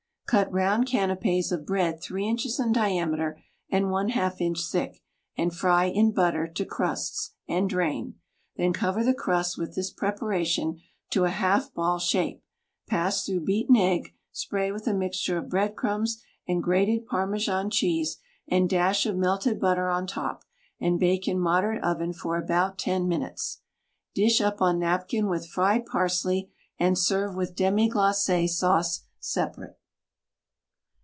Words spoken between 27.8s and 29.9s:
glace sauce separate.